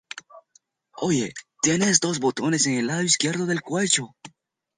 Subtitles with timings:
[1.61, 4.15] Tiene dos botones en el lado izquierdo del cuello.